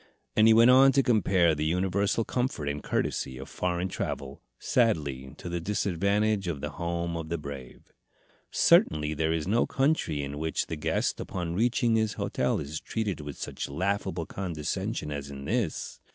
And 0.35 0.47
he 0.47 0.53
went 0.55 0.71
on 0.71 0.91
to 0.93 1.03
compare 1.03 1.53
the 1.53 1.63
universal 1.63 2.25
comfort 2.25 2.67
and 2.67 2.81
courtesy 2.81 3.37
of 3.37 3.47
foreign 3.49 3.87
travel, 3.87 4.41
sadly 4.57 5.35
to 5.37 5.47
the 5.47 5.59
disadvantage 5.61 6.47
of 6.47 6.59
the 6.59 6.71
home 6.71 7.15
of 7.15 7.29
the 7.29 7.37
brave. 7.37 7.93
"Certainly 8.49 9.13
there 9.13 9.31
is 9.31 9.47
no 9.47 9.67
country 9.67 10.23
in 10.23 10.39
which 10.39 10.65
the 10.65 10.75
guest 10.75 11.19
upon 11.19 11.53
reaching 11.53 11.97
his 11.97 12.13
hotel 12.13 12.57
is 12.59 12.79
treated 12.81 13.19
with 13.21 13.37
such 13.37 13.69
laughable 13.69 14.25
condescension 14.25 15.11
as 15.11 15.29
in 15.29 15.45
this. 15.45 15.99